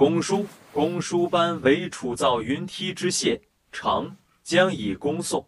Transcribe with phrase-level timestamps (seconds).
[0.00, 5.46] 公叔，公叔班为楚造云梯之谢，成将以攻宋。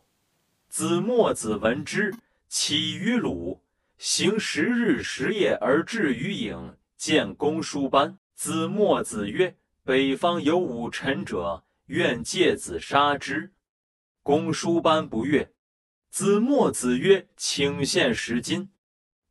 [0.68, 2.14] 子墨子闻之，
[2.50, 3.62] 起于鲁，
[3.96, 8.18] 行十日十夜而至于郢，见公叔班。
[8.34, 13.54] 子墨子曰：“北方有五臣者，愿借子杀之。”
[14.22, 15.50] 公叔班不悦。
[16.10, 18.68] 子墨子曰：“请献十金。”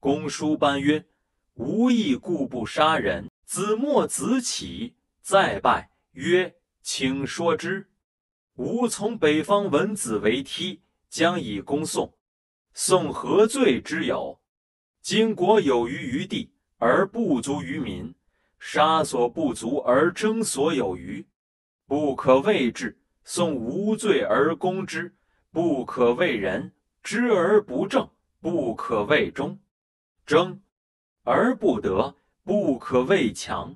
[0.02, 1.06] 公叔班曰
[1.54, 7.90] ：“无义故不杀人。”子墨子起，再拜曰：“请说之。”
[8.56, 12.18] 吾从北方闻子为梯，将以攻宋。
[12.74, 14.42] 宋何罪之有？
[15.02, 18.14] 今国有余于地，而不足于民，
[18.60, 21.28] 杀所不足而争所有余，
[21.86, 23.00] 不可谓治。
[23.24, 25.16] 宋无罪而攻之。
[25.52, 28.10] 不可谓仁，知而不正，
[28.40, 29.58] 不可谓忠；
[30.26, 30.62] 争
[31.24, 33.76] 而不得，不可谓强；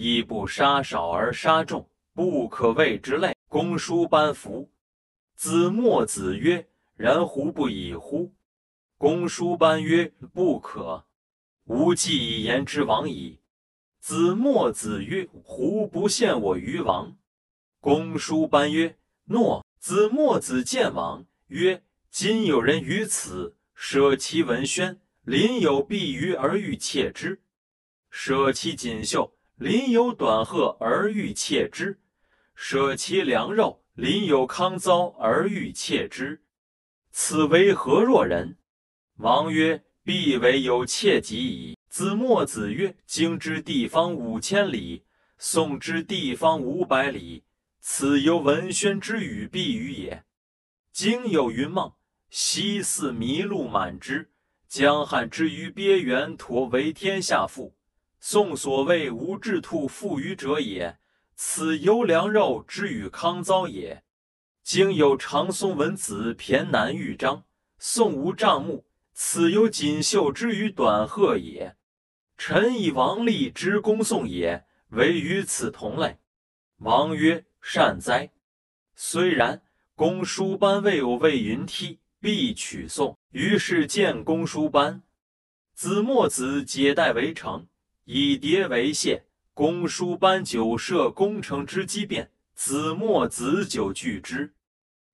[0.00, 3.34] 亦不杀少而杀众，不可谓之类。
[3.48, 4.70] 公叔班服。
[5.34, 8.32] 子墨子曰：“然乎不以乎？”
[8.96, 11.04] 公叔班曰：“不可。
[11.64, 13.40] 吾既以言之王矣。”
[13.98, 17.16] 子墨子曰：“胡不陷我于王？”
[17.82, 18.96] 公叔班曰
[19.26, 27.38] ：“诺。”子墨子见王曰：“今有人于此，舍其文宣，临有碧鱼而欲窃之；
[28.10, 31.96] 舍其锦绣，临有短褐而欲窃之；
[32.54, 36.44] 舍其良肉，临有康糟而欲窃之。
[37.10, 38.56] 此为何若人？”
[39.18, 45.04] 王曰：“必为有窃己矣。”子墨子曰：“京之地方五千里，
[45.38, 47.42] 宋之地方五百里。”
[47.80, 50.24] 此犹文宣之语必语也。
[50.92, 51.94] 今有云梦，
[52.30, 54.30] 西似麋鹿满之。
[54.68, 57.74] 江汉之于鳖原，托为天下父。
[58.20, 60.98] 宋所谓无志兔负于者也。
[61.36, 64.02] 此犹良肉之与康糟也。
[64.62, 67.44] 今有长松文子骈难豫章，
[67.78, 68.86] 宋无帐目。
[69.12, 71.76] 此犹锦绣之于短褐也。
[72.36, 76.18] 臣以王立之公宋也，为与此同类。
[76.78, 77.44] 王曰。
[77.60, 78.30] 善哉！
[78.94, 79.62] 虽然，
[79.94, 83.18] 公叔班未有魏云梯，必取宋。
[83.32, 85.02] 于是见公叔班。
[85.74, 87.66] 子墨子解带为城，
[88.10, 89.26] 以蝶为谢。
[89.52, 94.54] 公叔班久设攻城之机变，子墨子久拒之。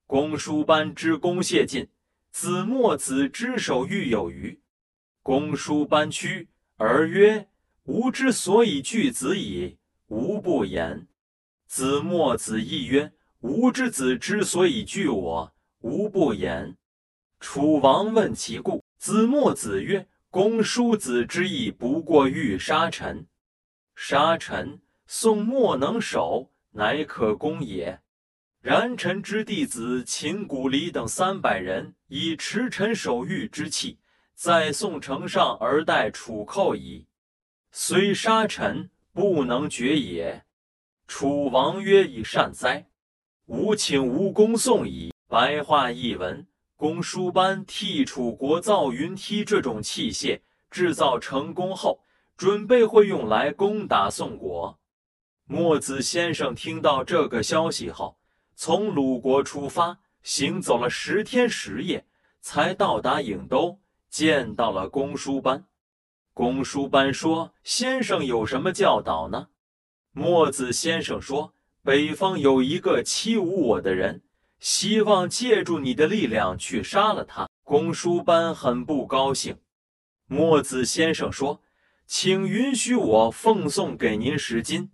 [0.07, 1.89] 公叔班之攻谢尽，
[2.31, 4.61] 子墨子之守欲有余。
[5.25, 7.49] 公叔班屈而曰
[7.83, 11.09] ：“吾之所以拒子矣，吾不言。”
[11.67, 13.13] 子墨子亦曰
[13.43, 16.77] ：“吾之子之所以惧我，吾不言。”
[17.41, 23.29] 楚王问其故，子墨子曰：“公叔子之意不过欲杀臣，
[23.95, 28.01] 杀臣，宋莫能守，乃可攻也。
[28.61, 34.01] 然臣之弟子秦古离等三百人，以持臣守御之器，
[34.35, 37.07] 在宋城上而待楚寇矣。
[37.71, 40.45] 虽杀臣，不能决也。”
[41.07, 42.89] 楚王曰：“以善哉！
[43.47, 46.45] 吾请吴公宋矣。”白话译文：
[46.77, 50.41] 公输班替楚国造云梯这种器械，
[50.71, 52.01] 制造成功后，
[52.37, 54.79] 准备会用来攻打宋国。
[55.47, 58.19] 墨子先生听到这个消息后，
[58.57, 62.07] 从鲁国出发，行走了十天十夜，
[62.41, 63.79] 才到达郢都，
[64.11, 65.67] 见到了公输班。
[66.33, 69.49] 公输班说：“先生有什么教导呢？”
[70.11, 71.55] 墨子先生说
[71.85, 74.23] ：“北方有一个欺侮我的人，
[74.65, 79.59] 希望借助你的力量去杀了他。”公输班很不高兴。
[80.27, 81.61] 墨子先生说
[82.07, 84.91] ：“请允许我奉送给您十金。”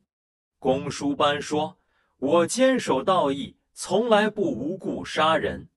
[0.58, 1.78] 公输班说
[2.18, 5.68] ：“我坚守道义，从来不无故杀人。”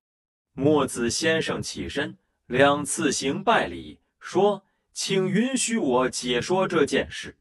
[0.53, 2.17] 墨子先生起身，
[2.47, 7.37] 两次行拜礼，说：“请允许我解说这件事。”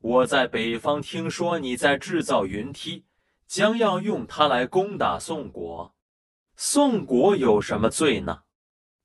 [0.00, 3.04] 我在北方听说你在制造云梯，
[3.46, 5.94] 将要用它来攻打宋国。
[6.56, 8.40] 宋国有什么罪呢？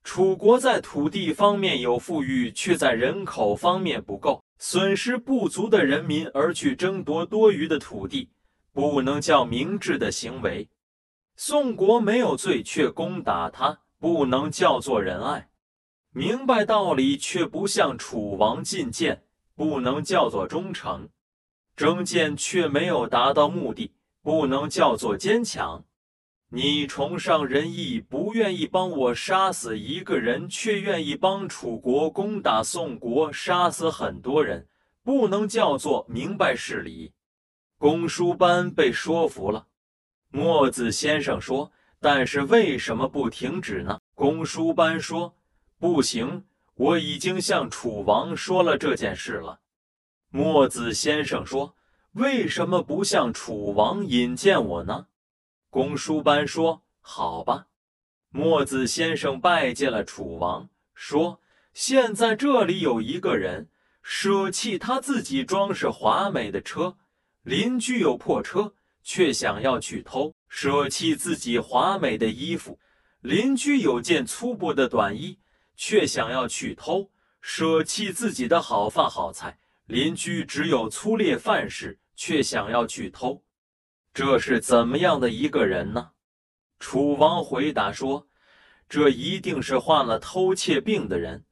[0.04, 8.30] 楚国在土地方面有富裕，却在人口方面不够，损失不足的人民而去争夺多余的土地，
[8.74, 10.70] 不能叫明智的行为。
[11.36, 15.50] 宋国没有罪，却攻打他，不能叫做仁爱。
[16.12, 19.24] 明白道理却不向楚王进谏。
[19.54, 21.10] 不能叫做忠诚，
[21.76, 25.84] 征谏却没有达到目的，不能叫做坚强。
[26.50, 34.68] 你崇尚仁义，不愿意帮我杀死一个人，却愿意帮楚国攻打宋国，杀死很多人，
[35.02, 37.14] 不能叫做明白事理。
[37.78, 39.68] 公输班被说服了。
[40.30, 45.36] 墨子先生说：“但是为什么不停止呢？”公输班说
[45.80, 46.46] ：“不行，
[46.76, 49.62] 我已经向楚王说了这件事了。”
[50.30, 51.76] 墨子先生说
[52.14, 55.08] ：“为什么不向楚王引荐我呢？”
[55.70, 57.68] 公输班说：“好吧。”
[58.34, 61.42] 墨子先生拜见了楚王，说
[61.74, 63.70] ：“现在这里有一个人
[64.02, 66.98] 舍弃他自己装饰华美的车，
[67.44, 68.74] 邻居有破车，
[69.04, 72.80] 却想要去偷；舍弃自己华美的衣服，
[73.20, 75.40] 邻居有件粗布的短衣，
[75.76, 77.10] 却想要去偷；
[77.42, 79.60] 舍弃自己的好饭好菜，
[79.92, 83.44] 邻居只有粗劣饭食，却想要去偷。
[84.14, 86.12] 这是怎么样的一个人呢？”
[86.80, 88.26] 楚王回答说
[88.88, 91.44] ：“这一定是患了偷窃病的人。”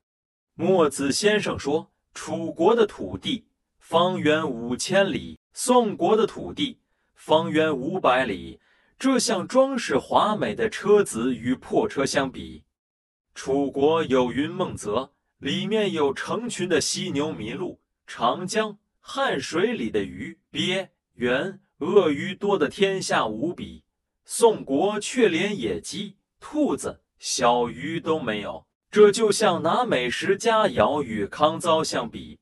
[0.56, 3.46] 墨子先生说：“楚国的土地
[3.78, 6.80] 方圆五千里，宋国的土地
[7.16, 8.62] 方圆五百里，
[8.98, 12.64] 这像装饰华美的车子与破车相比。
[13.36, 17.80] 楚国有云梦泽，里面有成群的犀牛麋鹿；
[18.12, 23.84] 长江、汉水里的鱼鳖、猿、鳄鱼多得天下无比。”
[24.26, 32.40] 宋国却连野鸡、兔子、小鱼都没有，这就像拿美食佳肴与康糟相比。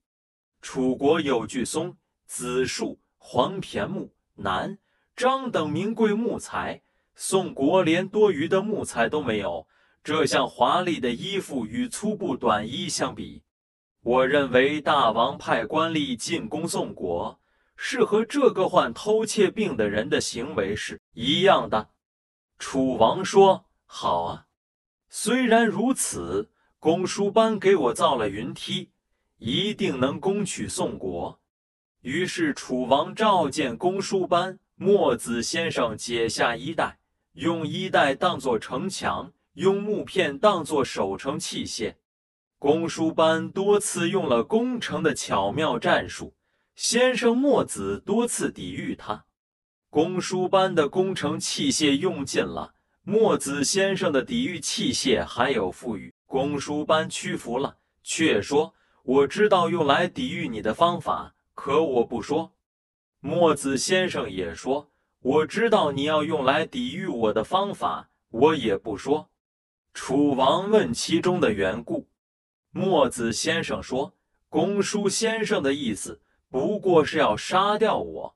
[0.61, 4.79] 楚国有巨松、紫树、黄骈木、楠、
[5.17, 6.81] 樟等名贵木材，
[7.13, 9.67] 宋国连多余的木材都没有，
[10.01, 13.43] 这像华丽的衣服与粗布短衣相比。
[14.07, 17.41] 我认为大王派官吏进攻宋国。
[17.75, 21.89] 是和这个患偷窃病的人的行为是一样的。
[22.57, 24.45] 楚王说：“好啊，
[25.09, 26.49] 虽然如此，
[26.79, 28.91] 公输班给我造了云梯，
[29.39, 31.41] 一定能攻取宋国。”
[32.01, 34.57] 于是楚王召见公输班。
[34.75, 36.99] 墨子先生解下衣带，
[37.33, 41.95] 用衣带当作城墙，用木片当作守城器械。
[42.59, 46.33] 公输班多次用了攻城的巧妙战术。
[46.75, 49.25] 先生墨子多次抵御他，
[49.89, 52.73] 公输班的攻城器械用尽了，
[53.03, 56.13] 墨子先生的抵御器械还有富裕。
[56.25, 62.51] 公输班屈服了，却说：“我知道用来抵御你的方法，可我不说。”
[63.21, 64.89] 墨子先生也说
[65.21, 69.29] ：“我知道你要用来抵御我的方法，我也不说。”
[69.93, 72.07] 楚王问其中的缘故，
[72.77, 74.13] 墨子先生说
[74.47, 78.35] ：“公输先生的意思。”不过是要杀掉我，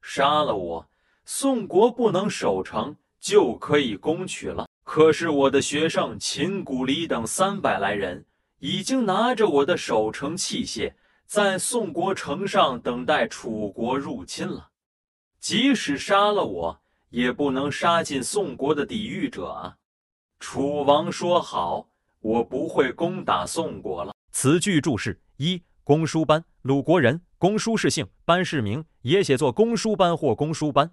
[0.00, 0.88] 杀了我，
[1.24, 4.68] 宋国不能守城，就可以攻取了。
[4.84, 8.24] 可是我的学生秦古离等三百来人，
[8.60, 10.94] 已经拿着我的守城器械，
[11.26, 14.70] 在宋国城上等待楚国入侵了。
[15.40, 19.76] 即使杀了我，也不能杀尽宋国的抵御者啊！
[20.38, 21.88] 楚王说：“好，
[22.20, 25.62] 我不会攻打宋国了。”词句注释一。
[25.82, 27.20] 公输班，鲁国人。
[27.36, 30.92] 公输是姓，班是名，也写作公输班或公输班。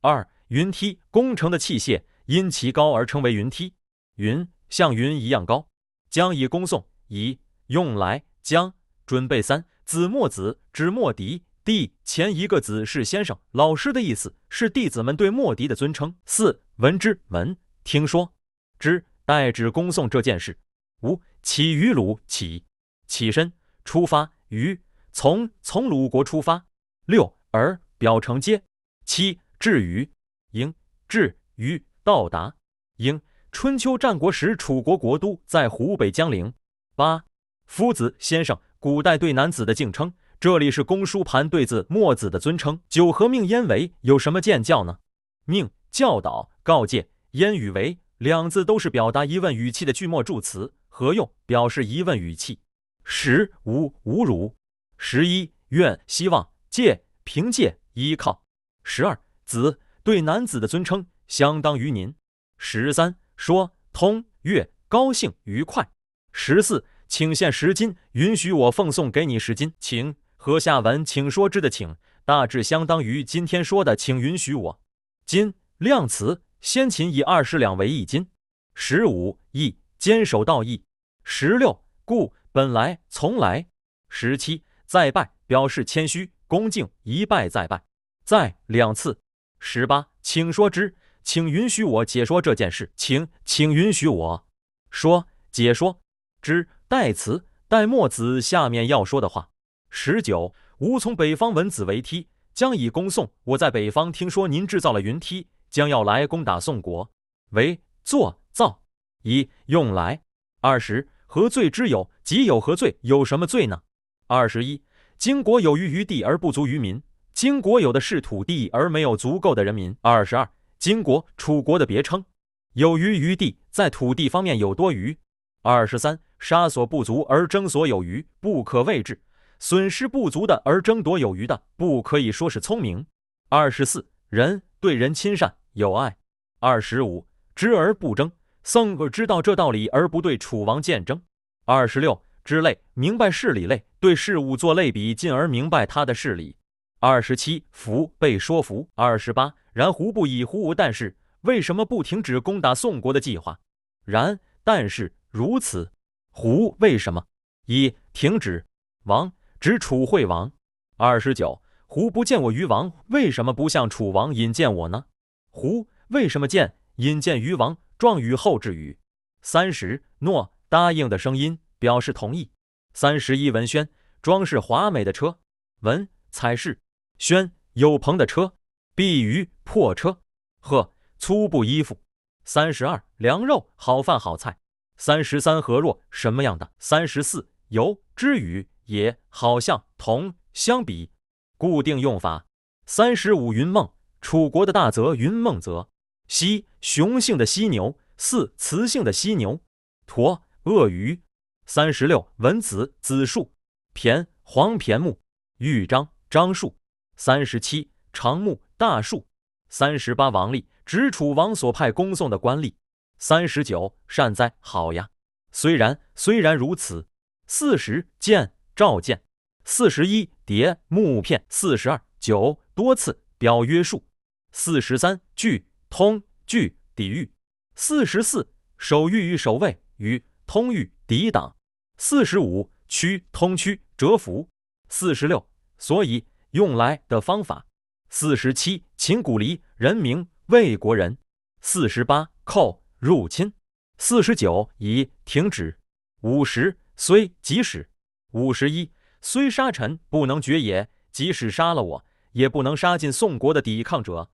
[0.00, 3.74] 二，云梯，工程的器械，因其高而称为云梯。
[4.14, 5.68] 云像云一样高。
[6.08, 8.72] 将以恭送，以用来将
[9.04, 9.42] 准备。
[9.42, 16.14] 三，子墨子指墨翟，弟前一个子是先生、老师的意思，是弟子们对墨翟的尊称。
[16.24, 18.32] 四，闻之闻，听说
[18.78, 20.56] 之，代指恭送这件事。
[21.02, 22.64] 五，起于鲁，起
[23.06, 23.52] 起身
[23.84, 24.30] 出发。
[24.48, 24.80] 于
[25.12, 26.64] 从从鲁国出发，
[27.04, 28.62] 六而表成接，
[29.04, 30.10] 七至于
[30.52, 30.72] 应
[31.06, 32.54] 至于到达
[32.96, 33.20] 应
[33.52, 36.52] 春秋战国时楚国国都在湖北江陵。
[36.96, 37.24] 八
[37.66, 42.80] 夫子先生，古代对男子的敬称，这里是公输盘对子墨子的尊称。
[42.88, 44.98] 九和命焉为有什么见教呢？
[45.44, 52.58] 命教导告诫，焉与为两字都是表达疑问语气的句末助词，何用表示疑问语气。
[53.04, 54.56] 十无侮辱，
[54.96, 58.42] 十一愿希望借凭借依靠，
[58.82, 62.12] 十二子对男子的尊称相当于您。
[62.56, 65.88] 十三说通悦高兴愉快。
[66.32, 69.72] 十四请献十金，允许我奉送给你十金。
[69.78, 74.80] 请和下文请说之的请，大致相当于今天说的请允许我。
[75.24, 78.28] 金量词，先秦以二十两为一斤。
[78.74, 80.82] 十五义坚守道义。
[81.30, 82.32] 十六故。
[82.52, 83.68] 本来从来，
[84.08, 87.84] 十七再拜表示谦虚恭敬，一拜再拜，
[88.24, 89.20] 再两次。
[89.60, 94.46] 十八请说之，请允许我解说这件事，请请允许我
[94.90, 96.00] 说解说
[96.40, 99.50] 之代词代墨子下面要说的话。
[99.90, 103.30] 十九吾从北方闻子为梯，将以攻宋。
[103.44, 107.12] 我在北方听说您制造了云梯，将要来攻打宋国。
[107.50, 108.82] 为作造
[109.22, 110.22] 一用来
[110.60, 112.10] 二十何罪之有？
[112.24, 112.96] 即有何罪？
[113.02, 113.82] 有什么罪呢？
[114.28, 114.82] 二十一
[115.18, 117.00] 金国有余于地而不足于民。
[117.34, 119.94] 金国有的是土地而没有足够的人民。
[120.00, 122.24] 二十二金国楚国的别称，
[122.72, 125.14] 有余于地，在土地方面有多余。
[125.60, 129.20] 二十三杀所不足而争所有余，不可谓智。
[129.58, 133.04] 损失不足的而争夺有余的，不可以说是聪明。
[133.50, 136.16] 二十四人对人亲善友爱。
[136.58, 138.32] 二十五知而不争，
[138.68, 141.18] 僧个知道这道理而不对楚王见争。
[141.64, 146.54] 二十六知类明白事理类，对事物做类比，进而明白他的事理。
[147.00, 148.86] 二十七服被说服。
[148.94, 150.74] 二十八然胡不以胡无？
[150.74, 153.58] 但是为什么不停止攻打宋国的计划？
[154.04, 155.90] 然但是如此，
[156.30, 157.24] 胡为什么
[157.64, 158.66] 一停止？
[159.04, 159.32] 王。
[159.58, 160.52] 指楚惠王。
[160.98, 162.92] 二十九，胡不见我于王？
[163.06, 165.06] 为什么不向楚王引荐我呢？
[165.48, 167.74] 胡为什么见引荐于王？
[167.98, 168.98] 状语后置语。
[169.42, 172.50] 三十，诺答应的声音表示同意。
[172.94, 173.88] 三十一，文轩
[174.22, 175.38] 装饰华美的车。
[175.80, 176.80] 文彩饰，
[177.18, 178.54] 轩有朋的车。
[178.94, 180.22] 碧鱼破车。
[180.60, 182.00] 鹤粗布衣服。
[182.44, 184.58] 三十二，凉肉好饭好菜。
[184.96, 186.72] 三十三，何若什么样的？
[186.78, 188.68] 三十四，由之语。
[188.88, 191.10] 也好像同相比，
[191.58, 192.46] 固定用法。
[192.86, 195.90] 三十五云梦，楚国的大泽云梦泽。
[196.28, 199.60] 犀雄性的犀牛，四雌性的犀牛。
[200.06, 201.20] 驼鳄鱼。
[201.66, 203.52] 三十六文子子树，
[203.94, 205.20] 骈黄骈木。
[205.56, 206.76] 玉章樟树。
[207.16, 209.26] 三十七长木大树。
[209.68, 212.74] 三十八王吏指楚王所派恭送的官吏。
[213.18, 215.10] 三十九善哉好呀，
[215.50, 217.08] 虽然虽然如此。
[217.46, 218.54] 四十见。
[218.76, 219.24] 召见，
[219.64, 224.06] 四十一叠木片，四十二九多次表约束，
[224.52, 227.30] 四十三拒通拒抵御，
[227.74, 231.56] 四十四守御与守卫与通御抵挡，
[231.96, 234.48] 四十五驱通驱折服，
[234.88, 237.66] 四十六所以用来的方法，
[238.10, 241.16] 四十七秦古离人名魏国人，
[241.60, 243.52] 四十八寇入侵，
[243.98, 245.78] 四十九已停止，
[246.22, 247.88] 五十虽即使。
[248.32, 248.92] 五十一，
[249.22, 254.30] 虽杀臣不能绝也，即使杀了我，也不能杀尽宋国的抵抗者。